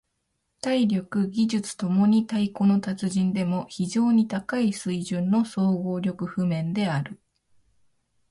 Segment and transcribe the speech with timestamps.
[0.61, 7.21] 体力・技術共に太鼓の達人でも非常に高い水準の総合力譜面である。